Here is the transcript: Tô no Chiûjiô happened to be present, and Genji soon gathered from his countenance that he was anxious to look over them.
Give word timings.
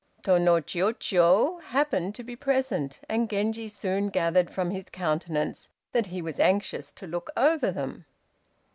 Tô 0.23 0.39
no 0.41 0.55
Chiûjiô 0.59 1.61
happened 1.61 2.15
to 2.15 2.23
be 2.23 2.35
present, 2.35 2.99
and 3.07 3.29
Genji 3.29 3.67
soon 3.67 4.07
gathered 4.09 4.49
from 4.49 4.71
his 4.71 4.89
countenance 4.89 5.69
that 5.91 6.07
he 6.07 6.23
was 6.23 6.39
anxious 6.39 6.91
to 6.93 7.05
look 7.05 7.29
over 7.37 7.69
them. 7.69 8.05